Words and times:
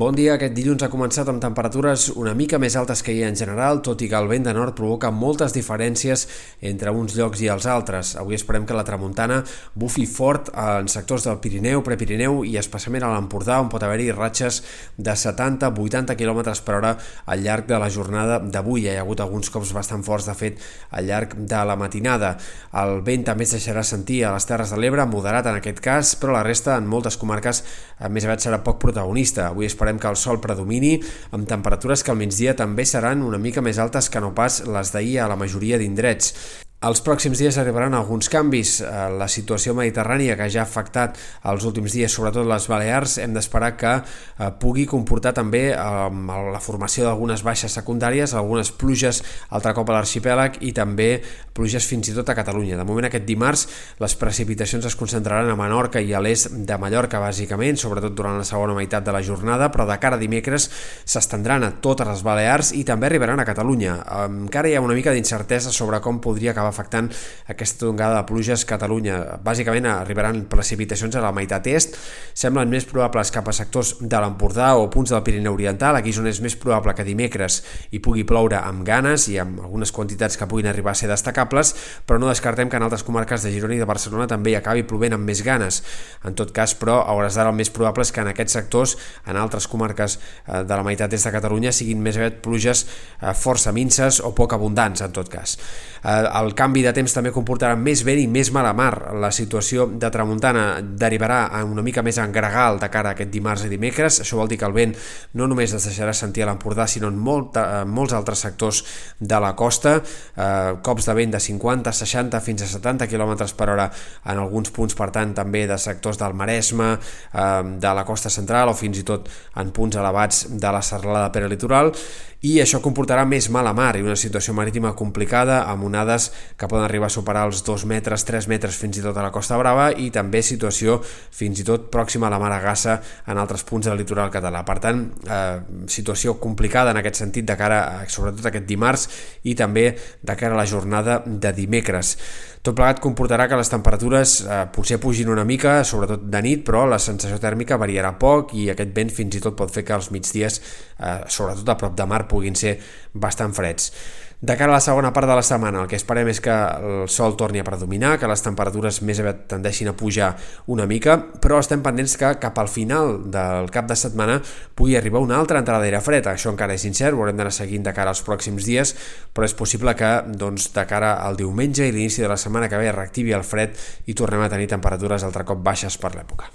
Bon 0.00 0.16
dia. 0.16 0.38
Aquest 0.38 0.54
dilluns 0.56 0.80
ha 0.80 0.88
començat 0.88 1.28
amb 1.28 1.42
temperatures 1.44 2.06
una 2.16 2.32
mica 2.32 2.56
més 2.56 2.72
altes 2.80 3.02
que 3.04 3.12
ahir 3.12 3.26
en 3.26 3.34
general, 3.36 3.82
tot 3.84 4.00
i 4.00 4.06
que 4.08 4.16
el 4.16 4.30
vent 4.30 4.46
de 4.46 4.54
nord 4.56 4.72
provoca 4.72 5.10
moltes 5.12 5.52
diferències 5.52 6.22
entre 6.70 6.94
uns 6.96 7.12
llocs 7.18 7.42
i 7.44 7.50
els 7.52 7.66
altres. 7.68 8.14
Avui 8.16 8.38
esperem 8.38 8.64
que 8.64 8.72
la 8.72 8.84
tramuntana 8.88 9.42
bufi 9.76 10.06
fort 10.08 10.48
en 10.56 10.88
sectors 10.88 11.26
del 11.28 11.36
Pirineu, 11.44 11.82
Prepirineu 11.84 12.40
i 12.48 12.56
especialment 12.56 13.04
a 13.04 13.10
l'Empordà, 13.12 13.58
on 13.60 13.68
pot 13.68 13.84
haver-hi 13.84 14.06
ratxes 14.16 14.62
de 14.96 15.12
70-80 15.12 16.16
km 16.16 16.40
per 16.64 16.78
hora 16.78 16.94
al 17.26 17.44
llarg 17.44 17.68
de 17.68 17.82
la 17.84 17.92
jornada 17.92 18.40
d'avui. 18.40 18.86
Hi 18.86 18.96
ha 18.96 19.04
hagut 19.04 19.20
alguns 19.20 19.52
cops 19.52 19.74
bastant 19.76 20.06
forts, 20.08 20.30
de 20.32 20.38
fet, 20.40 20.64
al 20.96 21.12
llarg 21.12 21.36
de 21.36 21.62
la 21.68 21.76
matinada. 21.76 22.38
El 22.72 23.02
vent 23.04 23.28
també 23.28 23.44
es 23.44 23.52
deixarà 23.58 23.84
sentir 23.84 24.22
a 24.24 24.32
les 24.32 24.48
Terres 24.48 24.72
de 24.72 24.80
l'Ebre, 24.80 25.04
moderat 25.04 25.52
en 25.52 25.60
aquest 25.60 25.84
cas, 25.84 26.16
però 26.16 26.38
la 26.38 26.46
resta, 26.48 26.80
en 26.80 26.88
moltes 26.88 27.20
comarques, 27.20 27.64
més 28.08 28.24
aviat 28.24 28.48
serà 28.48 28.64
poc 28.64 28.80
protagonista. 28.80 29.50
Avui 29.52 29.68
esperem 29.68 29.89
que 29.98 30.08
el 30.12 30.20
sol 30.20 30.38
predomini, 30.40 30.98
amb 31.34 31.48
temperatures 31.50 32.04
que 32.04 32.14
al 32.14 32.20
migdia 32.20 32.54
també 32.54 32.86
seran 32.86 33.26
una 33.26 33.42
mica 33.42 33.64
més 33.64 33.82
altes 33.82 34.10
que 34.12 34.22
no 34.22 34.34
pas 34.36 34.62
les 34.68 34.92
d'ahir 34.94 35.18
a 35.18 35.30
la 35.32 35.40
majoria 35.40 35.80
d'indrets. 35.80 36.34
Els 36.80 37.02
pròxims 37.04 37.36
dies 37.36 37.58
arribaran 37.60 37.92
alguns 37.92 38.30
canvis. 38.32 38.78
Eh, 38.80 38.90
la 39.20 39.26
situació 39.28 39.74
mediterrània 39.76 40.32
que 40.32 40.46
ja 40.48 40.62
ha 40.62 40.64
afectat 40.64 41.18
els 41.50 41.64
últims 41.68 41.92
dies, 41.92 42.08
sobretot 42.08 42.46
les 42.48 42.68
Balears, 42.72 43.18
hem 43.20 43.34
d'esperar 43.36 43.74
que 43.76 43.90
eh, 44.00 44.46
pugui 44.62 44.86
comportar 44.88 45.34
també 45.36 45.60
la 45.76 46.60
formació 46.64 47.04
d'algunes 47.04 47.42
baixes 47.44 47.76
secundàries, 47.76 48.32
algunes 48.32 48.70
pluges 48.72 49.20
altre 49.52 49.74
cop 49.76 49.92
a 49.92 49.98
l'arxipèlag 49.98 50.56
i 50.64 50.70
també 50.72 51.10
pluges 51.52 51.84
fins 51.84 52.08
i 52.08 52.14
tot 52.16 52.32
a 52.32 52.36
Catalunya. 52.38 52.78
De 52.80 52.88
moment 52.88 53.10
aquest 53.10 53.28
dimarts 53.28 53.66
les 54.00 54.16
precipitacions 54.16 54.88
es 54.88 54.96
concentraran 54.96 55.52
a 55.52 55.58
Menorca 55.60 56.00
i 56.00 56.14
a 56.16 56.24
l'est 56.24 56.48
de 56.48 56.80
Mallorca 56.80 57.20
bàsicament, 57.20 57.76
sobretot 57.76 58.16
durant 58.16 58.40
la 58.40 58.48
segona 58.48 58.78
meitat 58.78 59.04
de 59.04 59.12
la 59.12 59.20
jornada, 59.20 59.68
però 59.68 59.84
de 59.84 59.98
cara 60.00 60.16
a 60.16 60.22
dimecres 60.22 60.70
s'estendran 61.04 61.68
a 61.68 61.74
totes 61.84 62.08
les 62.08 62.24
Balears 62.24 62.72
i 62.72 62.86
també 62.88 63.10
arribaran 63.12 63.44
a 63.44 63.48
Catalunya. 63.52 64.00
Encara 64.24 64.72
hi 64.72 64.80
ha 64.80 64.84
una 64.88 64.96
mica 64.96 65.12
d'incertesa 65.12 65.76
sobre 65.76 66.00
com 66.00 66.24
podria 66.24 66.56
acabar 66.56 66.69
afectant 66.70 67.10
aquesta 67.50 67.84
tongada 67.84 68.20
de 68.20 68.26
pluges 68.30 68.64
Catalunya. 68.68 69.18
Bàsicament 69.44 69.88
arribaran 69.90 70.44
precipitacions 70.50 71.18
a 71.18 71.24
la 71.24 71.34
meitat 71.36 71.66
est, 71.70 71.98
semblen 72.34 72.70
més 72.72 72.86
probables 72.88 73.32
cap 73.34 73.50
a 73.50 73.54
sectors 73.56 73.96
de 74.00 74.22
l'Empordà 74.22 74.72
o 74.78 74.88
punts 74.92 75.12
del 75.12 75.24
Pirineu 75.26 75.58
Oriental, 75.58 75.98
aquí 75.98 76.14
és 76.14 76.20
on 76.22 76.30
és 76.30 76.40
més 76.40 76.56
probable 76.56 76.94
que 76.96 77.06
dimecres 77.06 77.60
hi 77.90 78.00
pugui 78.02 78.24
ploure 78.28 78.58
amb 78.60 78.84
ganes 78.86 79.26
i 79.28 79.38
amb 79.42 79.60
algunes 79.64 79.92
quantitats 79.92 80.38
que 80.38 80.48
puguin 80.48 80.70
arribar 80.70 80.94
a 80.94 80.98
ser 80.98 81.10
destacables, 81.10 81.74
però 82.06 82.20
no 82.20 82.30
descartem 82.30 82.70
que 82.70 82.78
en 82.78 82.86
altres 82.86 83.04
comarques 83.06 83.44
de 83.44 83.52
Girona 83.52 83.76
i 83.76 83.82
de 83.82 83.88
Barcelona 83.88 84.28
també 84.30 84.54
hi 84.54 84.58
acabi 84.58 84.86
plovent 84.86 85.16
amb 85.16 85.26
més 85.28 85.42
ganes. 85.46 85.82
En 86.24 86.36
tot 86.38 86.54
cas, 86.56 86.74
però, 86.78 87.00
a 87.04 87.14
hores 87.16 87.36
d'ara 87.36 87.50
el 87.52 87.58
més 87.58 87.70
probable 87.74 88.06
és 88.06 88.12
que 88.14 88.22
en 88.22 88.30
aquests 88.30 88.56
sectors, 88.58 88.96
en 89.26 89.38
altres 89.40 89.66
comarques 89.70 90.18
eh, 90.18 90.62
de 90.64 90.74
la 90.76 90.84
meitat 90.86 91.12
est 91.16 91.26
de 91.26 91.34
Catalunya, 91.34 91.72
siguin 91.74 92.02
més 92.02 92.18
aviat 92.20 92.40
pluges 92.44 92.84
eh, 92.86 93.34
força 93.36 93.74
minces 93.76 94.20
o 94.24 94.32
poc 94.36 94.54
abundants, 94.56 95.02
en 95.04 95.14
tot 95.16 95.30
cas. 95.32 95.56
Eh, 96.02 96.16
el 96.40 96.54
canvi 96.60 96.82
de 96.84 96.92
temps 96.92 97.12
també 97.14 97.30
comportarà 97.32 97.76
més 97.78 98.02
vent 98.04 98.20
i 98.20 98.26
més 98.28 98.50
mala 98.52 98.72
mar. 98.76 98.92
La 99.16 99.30
situació 99.32 99.86
de 99.90 100.10
tramuntana 100.12 100.64
derivarà 100.82 101.40
una 101.64 101.84
mica 101.84 102.02
més 102.04 102.18
en 102.20 102.32
gregal 102.34 102.78
de 102.82 102.90
cara 102.92 103.12
a 103.12 103.16
aquest 103.16 103.32
dimarts 103.32 103.64
i 103.64 103.70
dimecres. 103.72 104.20
Això 104.20 104.36
vol 104.36 104.50
dir 104.50 104.58
que 104.60 104.68
el 104.68 104.76
vent 104.76 104.92
no 105.40 105.48
només 105.48 105.72
es 105.76 105.86
deixarà 105.88 106.12
sentir 106.16 106.44
a 106.44 106.50
l'Empordà, 106.50 106.86
sinó 106.90 107.08
en 107.08 107.16
molt, 107.16 107.56
eh, 107.56 107.84
molts 107.86 108.12
altres 108.16 108.44
sectors 108.44 108.82
de 109.18 109.40
la 109.40 109.54
costa. 109.56 109.96
Eh, 110.36 110.76
cops 110.84 111.08
de 111.08 111.14
vent 111.16 111.32
de 111.32 111.40
50, 111.40 111.92
60 111.92 112.40
fins 112.44 112.62
a 112.62 112.68
70 112.68 113.08
km 113.08 113.54
per 113.56 113.70
hora 113.70 113.90
en 114.24 114.38
alguns 114.38 114.70
punts, 114.70 114.94
per 114.94 115.10
tant, 115.10 115.32
també 115.34 115.66
de 115.66 115.78
sectors 115.78 116.18
del 116.18 116.34
Maresme, 116.34 116.98
eh, 117.32 117.62
de 117.80 117.94
la 117.94 118.04
costa 118.04 118.28
central 118.28 118.68
o 118.68 118.74
fins 118.74 118.98
i 118.98 119.02
tot 119.02 119.30
en 119.56 119.70
punts 119.70 119.96
elevats 119.96 120.46
de 120.50 120.72
la 120.72 120.82
serralada 120.82 121.32
peralitoral 121.32 121.94
i 122.40 122.56
això 122.62 122.78
comportarà 122.80 123.26
més 123.28 123.50
mala 123.52 123.74
mar 123.76 123.92
i 123.98 124.04
una 124.04 124.16
situació 124.16 124.54
marítima 124.56 124.94
complicada 124.96 125.58
amb 125.68 125.84
onades 125.90 126.30
que 126.56 126.68
poden 126.68 126.84
arribar 126.84 127.08
a 127.10 127.14
superar 127.14 127.46
els 127.48 127.62
2 127.66 127.84
metres, 127.90 128.24
3 128.28 128.48
metres 128.50 128.78
fins 128.78 128.98
i 128.98 129.04
tot 129.04 129.16
a 129.16 129.24
la 129.24 129.32
Costa 129.34 129.58
Brava 129.60 129.90
i 129.92 130.10
també 130.14 130.42
situació 130.42 130.98
fins 131.04 131.62
i 131.62 131.66
tot 131.66 131.88
pròxima 131.92 132.28
a 132.28 132.34
la 132.34 132.40
mar 132.42 132.52
Agassa 132.54 133.00
en 133.26 133.38
altres 133.38 133.64
punts 133.64 133.88
del 133.88 133.98
litoral 134.00 134.30
català. 134.30 134.64
Per 134.66 134.78
tant, 134.82 135.02
eh, 135.26 135.60
situació 135.86 136.38
complicada 136.40 136.90
en 136.90 137.00
aquest 137.00 137.22
sentit 137.22 137.46
de 137.46 137.56
cara 137.56 137.80
a, 137.84 138.06
sobretot 138.08 138.46
aquest 138.46 138.66
dimarts 138.66 139.08
i 139.44 139.54
també 139.54 139.90
de 140.22 140.36
cara 140.36 140.54
a 140.54 140.60
la 140.62 140.66
jornada 140.66 141.22
de 141.26 141.52
dimecres. 141.56 142.16
Tot 142.60 142.76
plegat 142.76 142.98
comportarà 143.00 143.46
que 143.48 143.56
les 143.56 143.70
temperatures 143.72 144.34
eh, 144.44 144.64
potser 144.74 144.98
pugin 145.00 145.30
una 145.32 145.46
mica, 145.48 145.78
sobretot 145.88 146.26
de 146.28 146.42
nit, 146.44 146.64
però 146.66 146.82
la 146.84 146.98
sensació 147.00 147.38
tèrmica 147.40 147.78
variarà 147.80 148.12
poc 148.20 148.52
i 148.52 148.66
aquest 148.68 148.92
vent 148.96 149.12
fins 149.16 149.38
i 149.38 149.40
tot 149.40 149.56
pot 149.56 149.72
fer 149.72 149.86
que 149.88 149.96
els 149.96 150.10
migdies, 150.12 150.60
eh, 150.98 151.20
sobretot 151.24 151.72
a 151.72 151.78
prop 151.80 151.96
de 151.96 152.06
mar, 152.10 152.26
puguin 152.28 152.58
ser 152.58 152.76
bastant 153.14 153.56
freds. 153.56 153.94
De 154.40 154.56
cara 154.56 154.72
a 154.72 154.78
la 154.78 154.84
segona 154.84 155.12
part 155.12 155.28
de 155.28 155.34
la 155.36 155.44
setmana, 155.44 155.82
el 155.82 155.88
que 155.88 155.98
esperem 156.00 156.28
que 156.44 156.52
el 156.52 157.08
sol 157.12 157.36
torni 157.38 157.60
a 157.60 157.64
predominar, 157.66 158.16
que 158.18 158.28
les 158.30 158.42
temperatures 158.44 159.00
més 159.06 159.20
aviat 159.22 159.46
tendeixin 159.50 159.90
a 159.90 159.94
pujar 159.96 160.30
una 160.72 160.86
mica, 160.90 161.16
però 161.42 161.60
estem 161.60 161.82
pendents 161.84 162.16
que 162.20 162.32
cap 162.42 162.58
al 162.58 162.70
final 162.72 163.18
del 163.32 163.70
cap 163.74 163.88
de 163.90 163.98
setmana 163.98 164.38
pugui 164.74 164.96
arribar 164.98 165.22
una 165.24 165.38
altra 165.40 165.60
entrada 165.60 165.84
d'aire 165.84 166.02
fred. 166.04 166.30
Això 166.30 166.52
encara 166.52 166.76
és 166.76 166.86
incert, 166.88 167.16
ho 167.16 167.22
haurem 167.24 167.38
d'anar 167.40 167.54
seguint 167.54 167.84
de 167.86 167.94
cara 167.96 168.14
als 168.14 168.24
pròxims 168.26 168.66
dies, 168.66 168.94
però 169.34 169.48
és 169.48 169.56
possible 169.56 169.94
que 169.98 170.14
doncs, 170.30 170.70
de 170.74 170.86
cara 170.88 171.16
al 171.24 171.38
diumenge 171.40 171.86
i 171.86 171.92
l'inici 171.94 172.24
de 172.24 172.32
la 172.32 172.40
setmana 172.40 172.68
que 172.68 172.80
ve 172.80 172.90
reactivi 172.92 173.36
el 173.36 173.46
fred 173.46 173.76
i 174.06 174.16
tornem 174.16 174.42
a 174.44 174.50
tenir 174.52 174.70
temperatures 174.70 175.24
altre 175.26 175.46
cop 175.48 175.62
baixes 175.64 175.98
per 176.00 176.14
l'època. 176.16 176.50